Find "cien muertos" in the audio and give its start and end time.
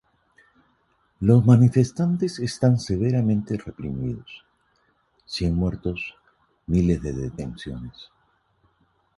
5.27-6.15